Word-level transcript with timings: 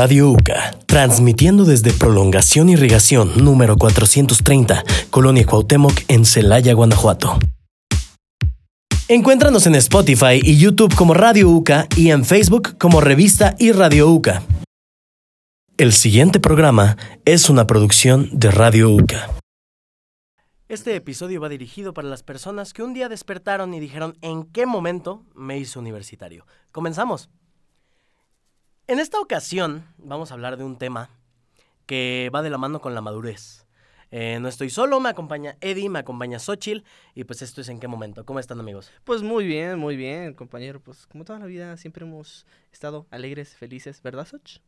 Radio 0.00 0.30
UCA, 0.30 0.78
transmitiendo 0.86 1.66
desde 1.66 1.92
Prolongación 1.92 2.70
Irrigación 2.70 3.44
número 3.44 3.76
430, 3.76 4.82
Colonia 5.10 5.44
Cuauhtémoc 5.44 5.92
en 6.08 6.24
Celaya, 6.24 6.72
Guanajuato. 6.72 7.38
Encuéntranos 9.08 9.66
en 9.66 9.74
Spotify 9.74 10.40
y 10.42 10.56
YouTube 10.56 10.94
como 10.94 11.12
Radio 11.12 11.50
UCA 11.50 11.86
y 11.98 12.12
en 12.12 12.24
Facebook 12.24 12.78
como 12.78 13.02
Revista 13.02 13.54
y 13.58 13.72
Radio 13.72 14.08
UCA. 14.08 14.42
El 15.76 15.92
siguiente 15.92 16.40
programa 16.40 16.96
es 17.26 17.50
una 17.50 17.66
producción 17.66 18.30
de 18.32 18.50
Radio 18.50 18.88
UCA. 18.88 19.28
Este 20.70 20.96
episodio 20.96 21.42
va 21.42 21.50
dirigido 21.50 21.92
para 21.92 22.08
las 22.08 22.22
personas 22.22 22.72
que 22.72 22.82
un 22.82 22.94
día 22.94 23.10
despertaron 23.10 23.74
y 23.74 23.80
dijeron 23.80 24.16
en 24.22 24.44
qué 24.44 24.64
momento 24.64 25.26
me 25.34 25.58
hizo 25.58 25.78
universitario. 25.78 26.46
Comenzamos. 26.72 27.28
En 28.90 28.98
esta 28.98 29.20
ocasión 29.20 29.86
vamos 29.98 30.32
a 30.32 30.34
hablar 30.34 30.56
de 30.56 30.64
un 30.64 30.76
tema 30.76 31.10
que 31.86 32.28
va 32.34 32.42
de 32.42 32.50
la 32.50 32.58
mano 32.58 32.80
con 32.80 32.92
la 32.92 33.00
madurez. 33.00 33.64
Eh, 34.10 34.38
no 34.40 34.48
estoy 34.48 34.68
solo, 34.68 34.98
me 34.98 35.08
acompaña 35.08 35.56
Eddie, 35.60 35.88
me 35.88 36.00
acompaña 36.00 36.40
Xochitl 36.40 36.84
y 37.14 37.22
pues 37.22 37.40
esto 37.42 37.60
es 37.60 37.68
en 37.68 37.78
qué 37.78 37.86
momento. 37.86 38.24
¿Cómo 38.26 38.40
están 38.40 38.58
amigos? 38.58 38.90
Pues 39.04 39.22
muy 39.22 39.46
bien, 39.46 39.78
muy 39.78 39.94
bien, 39.94 40.34
compañero. 40.34 40.80
Pues 40.80 41.06
como 41.06 41.24
toda 41.24 41.38
la 41.38 41.46
vida 41.46 41.76
siempre 41.76 42.04
hemos 42.04 42.46
estado 42.72 43.06
alegres, 43.12 43.54
felices, 43.56 44.02
¿verdad, 44.02 44.26
Xoch? 44.26 44.58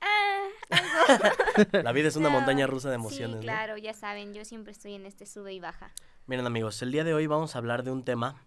Ah, 0.00 0.46
La 1.84 1.92
vida 1.92 2.08
es 2.08 2.16
una 2.16 2.30
No, 2.30 2.36
montaña 2.36 2.66
rusa 2.66 2.88
de 2.88 2.94
emociones. 2.94 3.32
Sí, 3.32 3.46
¿no? 3.46 3.52
claro, 3.52 3.76
ya 3.76 3.92
saben, 3.92 4.32
yo 4.32 4.46
siempre 4.46 4.72
estoy 4.72 4.94
en 4.94 5.04
este 5.04 5.26
sube 5.26 5.52
y 5.52 5.60
baja. 5.60 5.92
Miren 6.24 6.46
amigos, 6.46 6.80
el 6.80 6.90
día 6.90 7.04
de 7.04 7.12
hoy 7.12 7.26
vamos 7.26 7.54
a 7.54 7.58
hablar 7.58 7.82
de 7.82 7.90
un 7.90 8.02
tema 8.02 8.46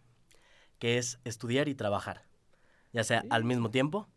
que 0.80 0.98
es 0.98 1.20
estudiar 1.26 1.68
y 1.68 1.76
trabajar, 1.76 2.24
ya 2.92 3.04
sea 3.04 3.24
al 3.30 3.44
mismo 3.44 3.70
tiempo. 3.70 4.10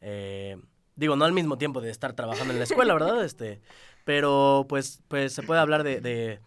Eh, 0.00 0.56
digo, 0.96 1.16
no 1.16 1.24
al 1.24 1.32
mismo 1.32 1.58
tiempo 1.58 1.80
de 1.80 1.90
estar 1.90 2.12
trabajando 2.14 2.52
en 2.52 2.58
la 2.58 2.64
escuela, 2.64 2.92
¿verdad? 2.94 3.24
Este, 3.24 3.60
pero 4.04 4.66
pues, 4.68 5.02
pues 5.08 5.32
se 5.32 5.42
puede 5.42 5.60
hablar 5.60 5.82
de, 5.84 6.00
de, 6.00 6.40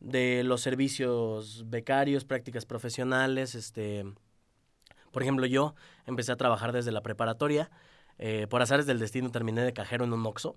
de 0.00 0.42
los 0.44 0.60
servicios 0.60 1.64
becarios, 1.68 2.24
prácticas 2.24 2.66
profesionales. 2.66 3.54
Este, 3.54 4.04
por 5.12 5.22
ejemplo, 5.22 5.46
yo 5.46 5.74
empecé 6.06 6.32
a 6.32 6.36
trabajar 6.36 6.72
desde 6.72 6.92
la 6.92 7.02
preparatoria. 7.02 7.70
eh, 8.18 8.46
por 8.50 8.60
azares 8.62 8.84
del 8.86 8.98
destino 8.98 9.30
terminé 9.30 9.62
de 9.62 9.72
cajero 9.72 10.04
en 10.04 10.12
un 10.12 10.26
Oxxo. 10.26 10.56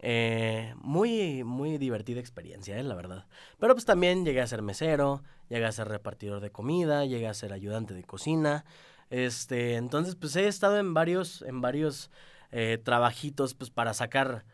Eh, 0.00 0.74
muy, 0.76 1.42
muy 1.42 1.78
divertida 1.78 2.20
experiencia, 2.20 2.78
eh, 2.78 2.82
la 2.82 2.94
verdad. 2.94 3.26
Pero 3.58 3.74
pues 3.74 3.84
también 3.86 4.24
llegué 4.26 4.40
a 4.42 4.46
ser 4.46 4.62
mesero, 4.62 5.22
llegué 5.48 5.64
a 5.64 5.72
ser 5.72 5.88
repartidor 5.88 6.40
de 6.40 6.50
comida, 6.50 7.04
llegué 7.06 7.26
a 7.26 7.34
ser 7.34 7.52
ayudante 7.54 7.94
de 7.94 8.04
cocina. 8.04 8.64
Este, 9.10 9.76
entonces, 9.76 10.14
pues 10.16 10.36
he 10.36 10.46
estado 10.48 10.78
en 10.78 10.92
varios, 10.94 11.42
en 11.42 11.60
varios 11.60 12.10
eh, 12.50 12.78
trabajitos, 12.82 13.54
pues 13.54 13.70
para 13.70 13.94
sacar. 13.94 14.44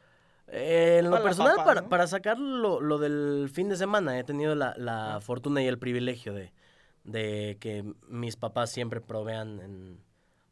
eh, 0.48 0.98
en 1.00 1.06
lo 1.06 1.10
Para 1.12 1.24
personal, 1.24 1.56
papa, 1.56 1.64
para, 1.64 1.80
¿no? 1.82 1.88
para 1.88 2.06
sacar 2.06 2.38
lo, 2.38 2.80
lo 2.80 2.98
del 2.98 3.50
fin 3.52 3.68
de 3.68 3.76
semana. 3.76 4.18
He 4.18 4.24
tenido 4.24 4.54
la, 4.54 4.74
la 4.76 5.18
fortuna 5.20 5.62
y 5.62 5.66
el 5.66 5.78
privilegio 5.78 6.32
de, 6.34 6.52
de 7.04 7.56
que 7.60 7.84
mis 8.08 8.36
papás 8.36 8.70
siempre 8.70 9.00
provean 9.00 9.60
en, 9.60 10.00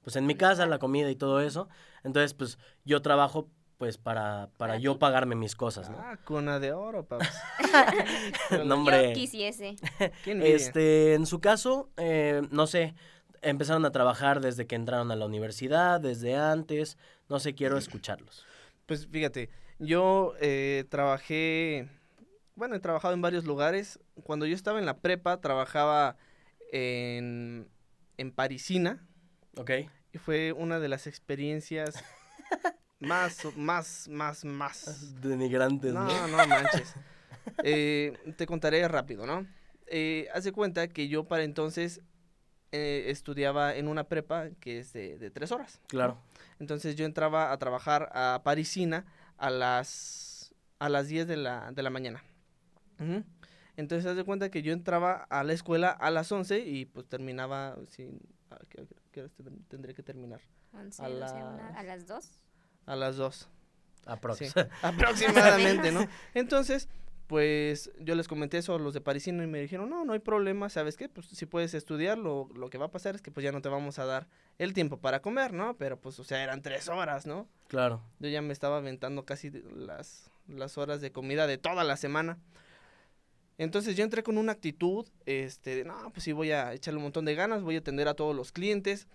pues 0.03 0.17
en 0.17 0.27
mi 0.27 0.35
casa 0.35 0.67
la 0.67 0.79
comida 0.79 1.11
y 1.11 1.17
todo 1.17 1.41
eso. 1.41 1.69
Entonces, 2.05 2.35
pues 2.35 2.59
yo 2.85 3.03
trabajo 3.03 3.49
pues 3.79 3.99
para, 3.99 4.49
para 4.59 4.75
Para 4.75 4.79
yo 4.79 4.99
pagarme 5.01 5.35
mis 5.35 5.57
cosas, 5.57 5.91
¿no? 5.91 5.97
Ah, 5.99 6.17
cuna 6.25 6.61
de 6.61 6.73
oro, 6.73 7.05
paps. 7.05 7.29
No, 8.65 8.75
hombre. 8.77 9.09
Yo 9.09 9.15
quisiese. 9.15 9.77
Este, 10.27 11.15
en 11.15 11.27
su 11.27 11.41
caso, 11.41 11.91
eh, 11.97 12.43
no 12.51 12.67
sé, 12.69 12.95
empezaron 13.43 13.85
a 13.85 13.93
trabajar 13.93 14.41
desde 14.41 14.67
que 14.67 14.77
entraron 14.77 15.11
a 15.11 15.17
la 15.17 15.27
universidad, 15.27 16.01
desde 16.01 16.37
antes, 16.37 16.97
no 17.29 17.41
sé, 17.41 17.55
quiero 17.55 17.77
escucharlos. 17.77 18.47
Pues 18.87 19.07
fíjate, 19.07 19.51
yo 19.79 20.35
eh, 20.41 20.85
trabajé, 20.89 21.89
bueno, 22.55 22.77
he 22.77 22.81
trabajado 22.81 23.15
en 23.15 23.23
varios 23.23 23.45
lugares. 23.45 23.99
Cuando 24.23 24.47
yo 24.47 24.55
estaba 24.55 24.79
en 24.79 24.87
la 24.87 24.99
prepa, 24.99 25.41
trabajaba 25.41 26.17
en, 26.73 27.69
en 28.17 28.33
Parisina 28.33 29.07
¿Ok? 29.57 29.71
y 30.13 30.19
fue 30.19 30.53
una 30.53 30.79
de 30.79 30.89
las 30.89 31.07
experiencias 31.07 31.95
más, 33.01 33.45
más, 33.57 34.09
más, 34.09 34.45
más 34.45 35.21
Denigrantes, 35.21 35.93
¿no? 35.93 36.05
No, 36.05 36.29
no 36.29 36.47
manches. 36.47 36.95
Eh, 37.65 38.13
te 38.37 38.47
contaré 38.47 38.87
rápido, 38.87 39.27
¿no? 39.27 39.49
Eh, 39.89 40.29
haz 40.33 40.45
de 40.45 40.53
cuenta 40.53 40.87
que 40.87 41.09
yo 41.09 41.25
para 41.25 41.43
entonces 41.43 42.01
eh, 42.73 43.05
estudiaba 43.09 43.75
en 43.77 43.87
una 43.89 44.05
prepa 44.05 44.49
que 44.61 44.79
es 44.81 44.93
de, 44.93 45.19
de 45.19 45.31
tres 45.31 45.53
horas. 45.53 45.81
Claro. 45.89 46.17
Entonces 46.59 46.97
yo 46.97 47.05
entraba 47.05 47.53
a 47.53 47.59
trabajar 47.59 48.11
a 48.15 48.41
Parisina 48.45 49.05
a 49.39 49.51
las, 49.51 50.55
a 50.79 50.89
las 50.89 51.09
10 51.09 51.27
de 51.27 51.37
la, 51.37 51.71
de 51.73 51.83
la 51.83 51.91
mañana. 51.91 52.23
Entonces 53.77 54.07
haz 54.09 54.17
de 54.17 54.25
cuenta 54.25 54.51
que 54.51 54.63
yo 54.63 54.73
entraba 54.73 55.27
a 55.31 55.43
la 55.45 55.53
escuela 55.53 55.91
a 55.91 56.11
las 56.11 56.31
11 56.31 56.61
y 56.61 56.85
pues 56.87 57.07
terminaba 57.09 57.77
sin... 57.91 58.21
¿A 58.51 58.59
qué, 58.69 58.87
qué 59.11 59.21
horas 59.21 59.33
ten- 59.33 59.65
tendré 59.69 59.95
que 59.95 60.03
terminar? 60.03 60.41
11, 60.75 61.03
A 61.03 61.09
12, 61.09 61.21
las- 61.21 61.33
una- 61.33 61.69
a 61.79 61.83
las 61.83 62.07
2. 62.07 62.31
A 62.87 62.97
las 62.97 63.17
2. 63.17 63.49
Aprox. 64.07 64.39
Sí, 64.39 64.47
aproximadamente, 64.83 65.91
¿no? 65.91 66.07
Entonces, 66.35 66.89
pues 67.33 67.91
yo 67.99 68.15
les 68.15 68.29
comenté 68.29 68.59
eso 68.59 68.75
a 68.75 68.79
los 68.79 68.93
de 68.93 69.01
Parisino 69.01 69.43
y 69.43 69.47
me 69.47 69.59
dijeron, 69.59 69.89
no, 69.89 70.05
no 70.05 70.13
hay 70.13 70.19
problema, 70.19 70.69
¿sabes 70.69 70.99
qué? 70.99 71.09
Pues 71.09 71.29
si 71.29 71.47
puedes 71.47 71.73
estudiar, 71.73 72.19
lo, 72.19 72.51
lo 72.55 72.69
que 72.69 72.77
va 72.77 72.85
a 72.85 72.91
pasar 72.91 73.15
es 73.15 73.23
que 73.23 73.31
pues 73.31 73.43
ya 73.43 73.53
no 73.53 73.63
te 73.63 73.71
vamos 73.71 73.99
a 73.99 74.05
dar 74.05 74.29
el 74.59 74.75
tiempo 74.75 74.99
para 74.99 75.23
comer, 75.23 75.55
¿no? 75.55 75.75
Pero 75.79 75.99
pues, 75.99 76.19
o 76.19 76.25
sea, 76.25 76.43
eran 76.43 76.61
tres 76.61 76.91
horas, 76.91 77.25
¿no? 77.25 77.49
claro. 77.69 78.03
Yo 78.19 78.29
ya 78.29 78.43
me 78.43 78.53
estaba 78.53 78.77
aventando 78.77 79.25
casi 79.25 79.51
las, 79.75 80.31
las 80.47 80.77
horas 80.77 81.01
de 81.01 81.11
comida 81.11 81.47
de 81.47 81.57
toda 81.57 81.85
la 81.85 81.97
semana. 81.97 82.37
Entonces 83.57 83.97
yo 83.97 84.05
entré 84.05 84.23
con 84.23 84.37
una 84.37 84.53
actitud, 84.53 85.09
este, 85.25 85.77
de, 85.77 85.85
no, 85.85 86.11
pues 86.13 86.25
sí 86.25 86.33
voy 86.33 86.51
a 86.51 86.75
echarle 86.75 86.99
un 86.99 87.05
montón 87.05 87.25
de 87.25 87.35
ganas, 87.35 87.63
voy 87.63 87.77
a 87.77 87.79
atender 87.79 88.09
a 88.09 88.15
todos 88.15 88.37
los 88.37 88.53
clientes. 88.53 89.09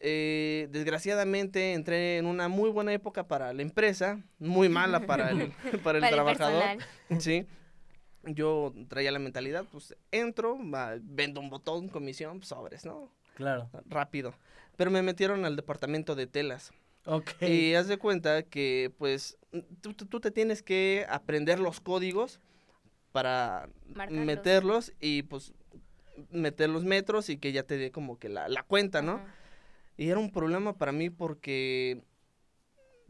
Eh, 0.00 0.66
desgraciadamente 0.72 1.74
entré 1.74 2.16
en 2.16 2.26
una 2.26 2.48
muy 2.48 2.70
buena 2.70 2.92
época 2.92 3.28
para 3.28 3.52
la 3.52 3.62
empresa, 3.62 4.18
muy 4.40 4.68
mala 4.68 5.06
para 5.06 5.30
el, 5.30 5.52
para 5.84 5.98
el 5.98 6.02
Para 6.02 6.10
trabajador. 6.10 6.64
Sí. 7.20 7.46
Yo 8.24 8.74
traía 8.88 9.12
la 9.12 9.18
mentalidad, 9.18 9.64
pues 9.72 9.96
entro, 10.10 10.58
va, 10.70 10.96
vendo 11.00 11.40
un 11.40 11.48
botón, 11.48 11.88
comisión, 11.88 12.38
pues, 12.38 12.48
sobres, 12.48 12.84
¿no? 12.84 13.10
Claro. 13.34 13.70
Rápido. 13.86 14.34
Pero 14.76 14.90
me 14.90 15.02
metieron 15.02 15.44
al 15.44 15.56
departamento 15.56 16.14
de 16.14 16.26
telas. 16.26 16.72
Ok. 17.06 17.30
Y 17.42 17.74
haz 17.74 17.88
de 17.88 17.96
cuenta 17.96 18.42
que, 18.42 18.92
pues, 18.98 19.38
tú, 19.80 19.94
tú- 19.94 20.20
te 20.20 20.30
tienes 20.30 20.62
que 20.62 21.06
aprender 21.08 21.58
los 21.60 21.80
códigos 21.80 22.40
para 23.12 23.68
Marcarlos. 23.94 24.26
meterlos 24.26 24.92
y, 25.00 25.22
pues, 25.22 25.54
meter 26.30 26.68
los 26.68 26.84
metros 26.84 27.30
y 27.30 27.38
que 27.38 27.52
ya 27.52 27.62
te 27.62 27.78
dé 27.78 27.90
como 27.90 28.18
que 28.18 28.28
la, 28.28 28.48
la 28.48 28.62
cuenta, 28.62 29.00
¿no? 29.00 29.22
Y 29.96 30.08
era 30.10 30.18
un 30.18 30.30
problema 30.30 30.74
para 30.74 30.92
mí 30.92 31.08
porque, 31.08 32.02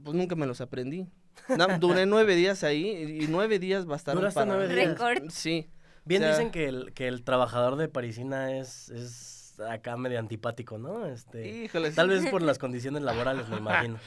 pues, 0.02 0.14
nunca 0.16 0.36
me 0.36 0.46
los 0.46 0.60
aprendí. 0.60 1.08
No, 1.56 1.78
duré 1.78 2.06
nueve 2.06 2.36
días 2.36 2.62
ahí 2.64 3.18
y 3.22 3.26
nueve 3.28 3.58
días 3.58 3.86
bastaron 3.86 4.20
¿Duraste 4.20 4.40
para... 4.40 4.52
nueve 4.52 4.72
días? 4.72 4.88
Récord. 4.98 5.30
Sí. 5.30 5.68
Bien 6.04 6.22
o 6.22 6.26
sea- 6.26 6.36
dicen 6.36 6.50
que 6.50 6.68
el, 6.68 6.92
que 6.92 7.08
el 7.08 7.22
trabajador 7.24 7.76
de 7.76 7.88
Parisina 7.88 8.56
es, 8.56 8.88
es 8.90 9.58
acá 9.60 9.96
medio 9.96 10.18
antipático, 10.18 10.78
¿no? 10.78 11.06
Este, 11.06 11.64
Híjole. 11.64 11.90
tal 11.90 12.08
vez 12.08 12.26
por 12.30 12.42
las 12.42 12.58
condiciones 12.58 13.02
laborales, 13.02 13.48
me 13.48 13.56
imagino. 13.58 13.98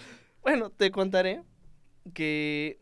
Bueno, 0.41 0.69
te 0.69 0.91
contaré 0.91 1.43
que 2.13 2.79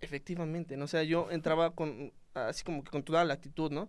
efectivamente, 0.00 0.76
¿no? 0.76 0.84
O 0.84 0.88
sea, 0.88 1.02
yo 1.02 1.30
entraba 1.30 1.74
con, 1.74 2.12
así 2.34 2.64
como 2.64 2.84
que 2.84 2.90
con 2.90 3.02
toda 3.02 3.24
la 3.24 3.34
actitud, 3.34 3.70
¿no? 3.70 3.88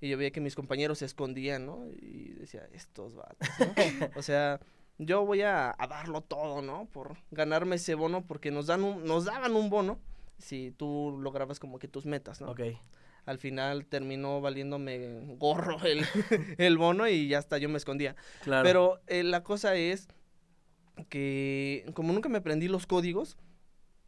Y 0.00 0.08
yo 0.08 0.16
veía 0.16 0.30
que 0.30 0.40
mis 0.40 0.54
compañeros 0.54 0.98
se 0.98 1.04
escondían, 1.04 1.66
¿no? 1.66 1.86
Y 2.00 2.30
decía, 2.38 2.66
estos 2.72 3.14
vatos, 3.14 3.48
¿no? 3.58 3.66
o 4.16 4.22
sea, 4.22 4.60
yo 5.02 5.24
voy 5.24 5.40
a, 5.42 5.74
a 5.78 5.86
darlo 5.86 6.20
todo, 6.20 6.60
¿no? 6.62 6.86
Por 6.92 7.16
ganarme 7.30 7.76
ese 7.76 7.94
bono, 7.94 8.22
porque 8.26 8.50
nos, 8.50 8.66
dan 8.66 8.84
un, 8.84 9.04
nos 9.04 9.24
daban 9.24 9.56
un 9.56 9.70
bono 9.70 9.98
si 10.38 10.70
tú 10.72 11.18
lograbas 11.20 11.58
como 11.58 11.78
que 11.78 11.88
tus 11.88 12.04
metas, 12.06 12.40
¿no? 12.40 12.50
Ok. 12.50 12.60
Al 13.26 13.38
final 13.38 13.86
terminó 13.86 14.40
valiéndome 14.40 15.36
gorro 15.38 15.78
el, 15.84 16.04
el 16.58 16.78
bono 16.78 17.08
y 17.08 17.28
ya 17.28 17.38
hasta 17.38 17.58
yo 17.58 17.68
me 17.68 17.78
escondía. 17.78 18.14
Claro. 18.42 18.64
Pero 18.66 19.00
eh, 19.06 19.22
la 19.22 19.42
cosa 19.42 19.74
es 19.74 20.08
que 21.08 21.84
como 21.94 22.12
nunca 22.12 22.28
me 22.28 22.38
aprendí 22.38 22.68
los 22.68 22.86
códigos, 22.86 23.36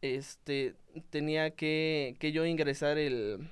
este, 0.01 0.75
tenía 1.09 1.51
que, 1.55 2.15
que 2.19 2.31
yo 2.31 2.45
ingresar 2.45 2.97
el, 2.97 3.49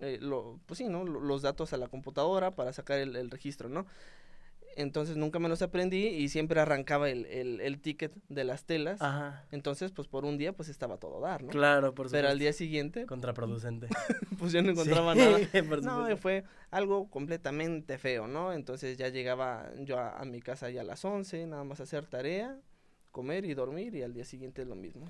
eh, 0.00 0.18
lo, 0.20 0.58
pues 0.66 0.78
sí, 0.78 0.88
¿no? 0.88 1.04
Lo- 1.04 1.20
Los 1.20 1.42
datos 1.42 1.72
a 1.72 1.76
la 1.76 1.88
computadora 1.88 2.50
para 2.50 2.72
sacar 2.72 2.98
el, 2.98 3.14
el 3.16 3.30
registro, 3.30 3.68
¿no? 3.68 3.86
Entonces 4.76 5.16
nunca 5.16 5.38
me 5.38 5.48
los 5.48 5.62
aprendí 5.62 6.06
y 6.06 6.28
siempre 6.28 6.60
arrancaba 6.60 7.08
el, 7.08 7.24
el, 7.26 7.60
el 7.62 7.80
ticket 7.80 8.12
de 8.28 8.44
las 8.44 8.64
telas. 8.64 9.00
Ajá. 9.00 9.44
Entonces, 9.50 9.90
pues 9.90 10.06
por 10.06 10.24
un 10.26 10.36
día, 10.36 10.52
pues 10.52 10.68
estaba 10.68 10.98
todo 10.98 11.18
dar, 11.20 11.42
¿no? 11.42 11.48
Claro, 11.48 11.94
por 11.94 12.06
supuesto. 12.06 12.16
Pero 12.18 12.28
al 12.28 12.38
día 12.38 12.52
siguiente, 12.52 13.06
Contraproducente. 13.06 13.88
pues 14.38 14.52
yo 14.52 14.62
no 14.62 14.70
encontraba 14.72 15.14
Sí, 15.14 15.18
nada. 15.52 15.68
por 15.68 15.82
No, 15.82 16.16
fue 16.18 16.44
algo 16.70 17.08
completamente 17.10 17.96
feo, 17.98 18.26
¿no? 18.28 18.52
Entonces 18.52 18.98
ya 18.98 19.08
llegaba 19.08 19.70
yo 19.78 19.98
a, 19.98 20.18
a 20.20 20.24
mi 20.26 20.40
casa 20.40 20.68
ya 20.70 20.82
a 20.82 20.84
las 20.84 21.04
11, 21.04 21.46
nada 21.46 21.64
más 21.64 21.80
hacer 21.80 22.04
tarea, 22.06 22.58
comer 23.10 23.46
y 23.46 23.54
dormir 23.54 23.94
y 23.94 24.02
al 24.02 24.12
día 24.12 24.24
siguiente 24.26 24.64
lo 24.66 24.74
mismo. 24.74 25.06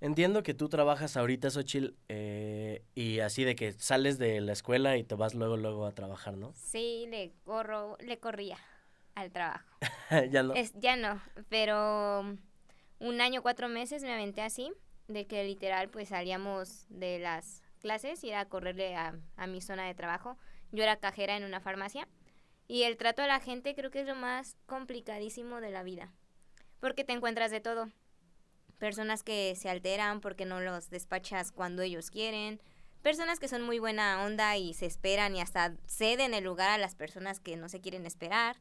Entiendo 0.00 0.42
que 0.44 0.54
tú 0.54 0.68
trabajas 0.68 1.16
ahorita, 1.16 1.50
Xochitl, 1.50 1.94
eh, 2.08 2.82
y 2.94 3.18
así 3.18 3.42
de 3.44 3.56
que 3.56 3.72
sales 3.72 4.16
de 4.18 4.40
la 4.40 4.52
escuela 4.52 4.96
y 4.96 5.02
te 5.02 5.16
vas 5.16 5.34
luego, 5.34 5.56
luego 5.56 5.86
a 5.86 5.92
trabajar, 5.92 6.36
¿no? 6.36 6.52
Sí, 6.54 7.06
le 7.10 7.32
corro, 7.44 7.96
le 8.00 8.18
corría 8.18 8.56
al 9.20 9.30
trabajo. 9.30 9.64
ya 10.30 10.42
no. 10.42 10.54
Es, 10.54 10.72
ya 10.74 10.96
no, 10.96 11.20
pero 11.48 12.36
un 13.00 13.20
año, 13.20 13.42
cuatro 13.42 13.68
meses 13.68 14.02
me 14.02 14.12
aventé 14.12 14.42
así, 14.42 14.72
de 15.06 15.26
que 15.26 15.44
literal 15.44 15.88
pues 15.88 16.08
salíamos 16.08 16.86
de 16.88 17.18
las 17.18 17.62
clases 17.80 18.22
y 18.24 18.30
era 18.30 18.40
a 18.40 18.48
correrle 18.48 18.96
a, 18.96 19.14
a 19.36 19.46
mi 19.46 19.60
zona 19.60 19.86
de 19.86 19.94
trabajo. 19.94 20.36
Yo 20.72 20.82
era 20.82 20.96
cajera 20.96 21.36
en 21.36 21.44
una 21.44 21.60
farmacia 21.60 22.06
y 22.66 22.82
el 22.82 22.98
trato 22.98 23.22
a 23.22 23.26
la 23.26 23.40
gente 23.40 23.74
creo 23.74 23.90
que 23.90 24.00
es 24.00 24.06
lo 24.06 24.14
más 24.14 24.56
complicadísimo 24.66 25.60
de 25.60 25.70
la 25.70 25.82
vida, 25.82 26.12
porque 26.80 27.04
te 27.04 27.14
encuentras 27.14 27.50
de 27.50 27.60
todo. 27.60 27.88
Personas 28.78 29.22
que 29.22 29.56
se 29.56 29.70
alteran 29.70 30.20
porque 30.20 30.44
no 30.44 30.60
los 30.60 30.90
despachas 30.90 31.50
cuando 31.50 31.82
ellos 31.82 32.10
quieren, 32.10 32.60
personas 33.02 33.40
que 33.40 33.48
son 33.48 33.62
muy 33.62 33.78
buena 33.78 34.22
onda 34.22 34.56
y 34.56 34.74
se 34.74 34.86
esperan 34.86 35.34
y 35.34 35.40
hasta 35.40 35.74
ceden 35.86 36.34
el 36.34 36.44
lugar 36.44 36.70
a 36.70 36.78
las 36.78 36.94
personas 36.94 37.40
que 37.40 37.56
no 37.56 37.68
se 37.68 37.80
quieren 37.80 38.04
esperar. 38.06 38.56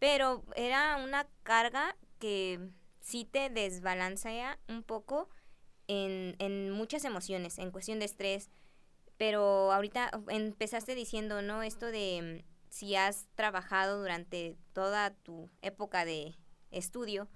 Pero 0.00 0.42
era 0.56 0.96
una 0.96 1.28
carga 1.44 1.96
que 2.18 2.58
sí 3.00 3.24
te 3.24 3.48
desbalancea 3.48 4.58
un 4.68 4.82
poco 4.82 5.28
en, 5.86 6.34
en 6.40 6.72
muchas 6.72 7.04
emociones, 7.04 7.58
en 7.58 7.70
cuestión 7.70 8.00
de 8.00 8.06
estrés. 8.06 8.50
Pero 9.16 9.70
ahorita 9.70 10.10
empezaste 10.28 10.96
diciendo, 10.96 11.42
¿no? 11.42 11.62
Esto 11.62 11.86
de 11.86 12.42
mm, 12.42 12.50
si 12.70 12.96
has 12.96 13.28
trabajado 13.34 14.00
durante 14.00 14.56
toda 14.72 15.10
tu 15.10 15.50
época 15.60 16.04
de 16.04 16.34
estudio. 16.70 17.28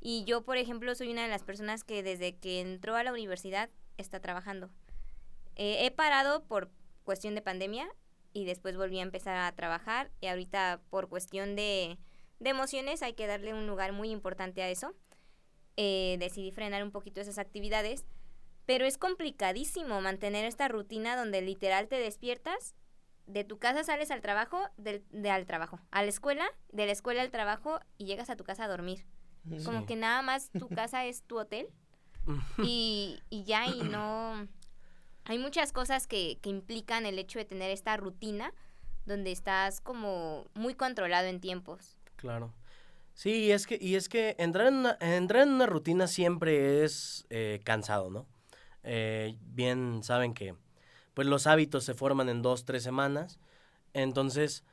Y 0.00 0.24
yo, 0.24 0.44
por 0.44 0.58
ejemplo, 0.58 0.94
soy 0.94 1.10
una 1.10 1.22
de 1.22 1.28
las 1.28 1.42
personas 1.42 1.82
que 1.82 2.02
desde 2.02 2.36
que 2.36 2.60
entró 2.60 2.94
a 2.94 3.02
la 3.02 3.12
universidad 3.12 3.70
está 3.96 4.20
trabajando. 4.20 4.70
Eh, 5.56 5.86
he 5.86 5.90
parado 5.90 6.44
por 6.44 6.70
cuestión 7.04 7.34
de 7.34 7.42
pandemia 7.42 7.88
y 8.34 8.44
después 8.44 8.76
volví 8.76 8.98
a 8.98 9.02
empezar 9.02 9.36
a 9.36 9.52
trabajar 9.52 10.10
y 10.20 10.26
ahorita 10.26 10.82
por 10.90 11.08
cuestión 11.08 11.56
de, 11.56 11.98
de 12.40 12.50
emociones 12.50 13.02
hay 13.02 13.14
que 13.14 13.26
darle 13.26 13.54
un 13.54 13.66
lugar 13.66 13.92
muy 13.92 14.10
importante 14.10 14.62
a 14.62 14.68
eso. 14.68 14.94
Eh, 15.76 16.16
decidí 16.18 16.50
frenar 16.50 16.82
un 16.82 16.90
poquito 16.90 17.20
esas 17.20 17.38
actividades, 17.38 18.04
pero 18.66 18.84
es 18.84 18.98
complicadísimo 18.98 20.00
mantener 20.00 20.44
esta 20.44 20.68
rutina 20.68 21.16
donde 21.16 21.40
literal 21.40 21.88
te 21.88 21.96
despiertas, 21.96 22.74
de 23.26 23.44
tu 23.44 23.58
casa 23.58 23.84
sales 23.84 24.10
al 24.10 24.20
trabajo, 24.20 24.58
del, 24.76 25.04
de 25.10 25.30
al 25.30 25.46
trabajo, 25.46 25.80
a 25.90 26.02
la 26.02 26.08
escuela, 26.08 26.44
de 26.72 26.86
la 26.86 26.92
escuela 26.92 27.22
al 27.22 27.30
trabajo 27.30 27.80
y 27.96 28.04
llegas 28.04 28.28
a 28.30 28.36
tu 28.36 28.44
casa 28.44 28.64
a 28.64 28.68
dormir. 28.68 29.06
Como 29.64 29.84
que 29.84 29.94
nada 29.94 30.22
más 30.22 30.50
tu 30.50 30.68
casa 30.68 31.04
es 31.04 31.22
tu 31.22 31.38
hotel 31.38 31.68
y, 32.58 33.20
y 33.30 33.44
ya 33.44 33.66
y 33.66 33.82
no... 33.82 34.48
Hay 35.24 35.38
muchas 35.38 35.72
cosas 35.72 36.06
que, 36.06 36.38
que 36.42 36.50
implican 36.50 37.06
el 37.06 37.18
hecho 37.18 37.38
de 37.38 37.44
tener 37.44 37.70
esta 37.70 37.96
rutina 37.96 38.52
donde 39.06 39.32
estás 39.32 39.80
como 39.80 40.46
muy 40.54 40.74
controlado 40.74 41.26
en 41.28 41.40
tiempos. 41.40 41.96
Claro. 42.16 42.52
Sí, 43.14 43.44
y 43.44 43.52
es 43.52 43.66
que, 43.66 43.78
y 43.80 43.94
es 43.94 44.08
que 44.08 44.34
entrar 44.38 44.66
en 44.66 44.74
una, 44.74 44.98
entrar 45.00 45.42
en 45.44 45.54
una 45.54 45.66
rutina 45.66 46.08
siempre 46.08 46.84
es 46.84 47.26
eh, 47.30 47.60
cansado, 47.64 48.10
¿no? 48.10 48.26
Eh, 48.82 49.36
bien 49.40 50.02
saben 50.02 50.34
que 50.34 50.54
pues 51.14 51.28
los 51.28 51.46
hábitos 51.46 51.84
se 51.84 51.94
forman 51.94 52.28
en 52.28 52.42
dos, 52.42 52.64
tres 52.64 52.82
semanas. 52.82 53.38
Entonces, 53.92 54.64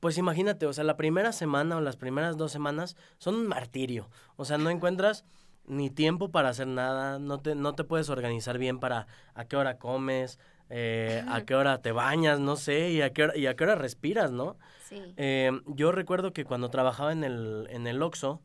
pues 0.00 0.16
imagínate, 0.16 0.66
o 0.66 0.72
sea, 0.72 0.84
la 0.84 0.96
primera 0.96 1.32
semana 1.32 1.76
o 1.76 1.80
las 1.80 1.96
primeras 1.96 2.38
dos 2.38 2.50
semanas 2.50 2.96
son 3.18 3.34
un 3.34 3.46
martirio. 3.46 4.08
O 4.36 4.46
sea, 4.46 4.56
no 4.56 4.70
encuentras 4.70 5.24
ni 5.66 5.90
tiempo 5.90 6.30
para 6.30 6.48
hacer 6.48 6.66
nada, 6.66 7.18
no 7.18 7.40
te, 7.40 7.54
no 7.54 7.74
te 7.74 7.84
puedes 7.84 8.08
organizar 8.08 8.58
bien 8.58 8.78
para 8.78 9.06
a 9.34 9.44
qué 9.44 9.56
hora 9.56 9.78
comes, 9.78 10.38
eh, 10.70 11.24
a 11.28 11.42
qué 11.46 11.54
hora 11.54 11.80
te 11.80 11.92
bañas, 11.92 12.40
no 12.40 12.56
sé, 12.56 12.90
y 12.90 13.02
a 13.02 13.12
qué 13.12 13.24
hora, 13.24 13.36
y 13.36 13.46
a 13.46 13.54
qué 13.54 13.64
hora 13.64 13.74
respiras, 13.74 14.32
¿no? 14.32 14.56
Sí. 14.88 15.00
Eh, 15.16 15.50
yo 15.66 15.92
recuerdo 15.92 16.32
que 16.32 16.44
cuando 16.44 16.68
trabajaba 16.70 17.12
en 17.12 17.24
el, 17.24 17.66
en 17.70 17.86
el 17.86 18.02
Oxxo, 18.02 18.42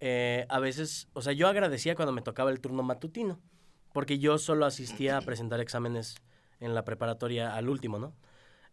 eh, 0.00 0.46
a 0.48 0.60
veces, 0.60 1.08
o 1.12 1.22
sea, 1.22 1.32
yo 1.32 1.46
agradecía 1.48 1.94
cuando 1.94 2.12
me 2.12 2.22
tocaba 2.22 2.50
el 2.50 2.60
turno 2.60 2.82
matutino, 2.82 3.38
porque 3.92 4.18
yo 4.18 4.38
solo 4.38 4.64
asistía 4.66 5.18
a 5.18 5.20
presentar 5.20 5.60
exámenes 5.60 6.16
en 6.58 6.74
la 6.74 6.84
preparatoria 6.84 7.54
al 7.54 7.68
último, 7.68 7.98
¿no? 7.98 8.14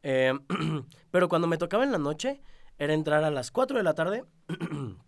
Eh, 0.03 0.33
pero 1.11 1.27
cuando 1.27 1.47
me 1.47 1.57
tocaba 1.57 1.83
en 1.83 1.91
la 1.91 1.97
noche, 1.97 2.41
era 2.77 2.93
entrar 2.93 3.23
a 3.23 3.31
las 3.31 3.51
4 3.51 3.77
de 3.77 3.83
la 3.83 3.93
tarde 3.93 4.23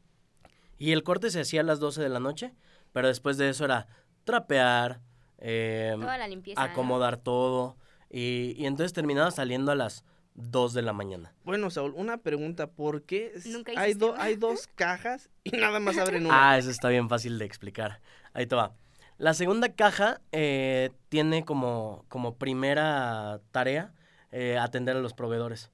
y 0.79 0.91
el 0.93 1.03
corte 1.03 1.29
se 1.29 1.41
hacía 1.41 1.61
a 1.61 1.63
las 1.63 1.79
12 1.79 2.01
de 2.01 2.09
la 2.09 2.19
noche, 2.19 2.55
pero 2.93 3.07
después 3.07 3.37
de 3.37 3.49
eso 3.49 3.65
era 3.65 3.85
trapear, 4.23 5.01
eh, 5.37 5.93
Toda 5.99 6.17
la 6.17 6.27
limpieza. 6.27 6.65
¿no? 6.65 6.71
acomodar 6.71 7.17
todo, 7.17 7.77
y, 8.09 8.55
y 8.57 8.65
entonces 8.65 8.93
terminaba 8.93 9.29
saliendo 9.31 9.71
a 9.71 9.75
las 9.75 10.03
2 10.35 10.73
de 10.73 10.81
la 10.81 10.93
mañana. 10.93 11.33
Bueno, 11.43 11.69
Saúl, 11.69 11.93
una 11.95 12.17
pregunta, 12.17 12.67
¿por 12.71 13.03
qué 13.03 13.33
hay, 13.75 13.93
do- 13.93 14.15
hay 14.17 14.35
dos 14.35 14.67
cajas 14.75 15.29
y 15.43 15.51
nada 15.51 15.79
más 15.79 15.97
abren 15.97 16.25
una? 16.25 16.51
Ah, 16.51 16.57
eso 16.57 16.69
está 16.71 16.89
bien 16.89 17.09
fácil 17.09 17.37
de 17.37 17.45
explicar. 17.45 17.99
Ahí 18.33 18.45
te 18.47 18.55
va. 18.55 18.73
La 19.17 19.33
segunda 19.33 19.73
caja 19.75 20.21
eh, 20.31 20.91
tiene 21.09 21.43
como, 21.43 22.05
como 22.07 22.35
primera 22.37 23.41
tarea 23.51 23.93
eh, 24.31 24.57
atender 24.57 24.95
a 24.95 25.01
los 25.01 25.13
proveedores. 25.13 25.71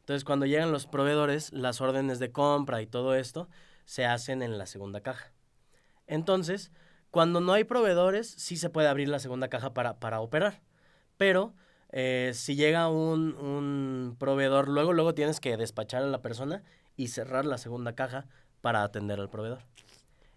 Entonces, 0.00 0.22
cuando 0.24 0.46
llegan 0.46 0.70
los 0.70 0.86
proveedores, 0.86 1.52
las 1.52 1.80
órdenes 1.80 2.18
de 2.20 2.30
compra 2.30 2.82
y 2.82 2.86
todo 2.86 3.14
esto 3.16 3.48
se 3.84 4.06
hacen 4.06 4.42
en 4.42 4.58
la 4.58 4.66
segunda 4.66 5.00
caja. 5.00 5.32
Entonces, 6.06 6.72
cuando 7.10 7.40
no 7.40 7.52
hay 7.52 7.64
proveedores, 7.64 8.28
sí 8.28 8.56
se 8.56 8.70
puede 8.70 8.88
abrir 8.88 9.08
la 9.08 9.18
segunda 9.18 9.48
caja 9.48 9.72
para, 9.74 10.00
para 10.00 10.20
operar. 10.20 10.60
Pero 11.16 11.54
eh, 11.90 12.32
si 12.34 12.56
llega 12.56 12.88
un, 12.88 13.34
un 13.36 14.16
proveedor, 14.18 14.68
luego, 14.68 14.92
luego 14.92 15.14
tienes 15.14 15.40
que 15.40 15.56
despachar 15.56 16.02
a 16.02 16.06
la 16.06 16.22
persona 16.22 16.62
y 16.96 17.08
cerrar 17.08 17.44
la 17.44 17.58
segunda 17.58 17.94
caja 17.94 18.26
para 18.60 18.82
atender 18.82 19.20
al 19.20 19.30
proveedor. 19.30 19.60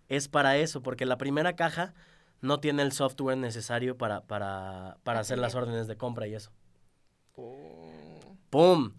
Es 0.08 0.28
para 0.28 0.58
eso, 0.58 0.82
porque 0.82 1.06
la 1.06 1.18
primera 1.18 1.56
caja 1.56 1.94
no 2.42 2.60
tiene 2.60 2.84
el 2.84 2.92
software 2.92 3.38
necesario 3.38 3.98
para, 3.98 4.22
para, 4.22 4.98
para 5.04 5.20
hacer 5.20 5.40
las 5.40 5.56
órdenes 5.56 5.88
de 5.88 5.98
compra 5.98 6.28
y 6.28 6.36
eso. 6.36 6.52
¡Pum! 8.50 8.94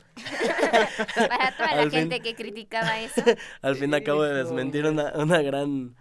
Para 1.14 1.56
toda 1.56 1.74
la 1.76 1.82
fin- 1.82 1.90
gente 1.90 2.20
que 2.20 2.34
criticaba 2.34 3.00
eso. 3.00 3.22
Al 3.62 3.76
fin 3.76 3.94
acabo 3.94 4.22
de 4.22 4.34
desmentir 4.34 4.86
una, 4.86 5.12
una 5.16 5.40
gran 5.42 5.96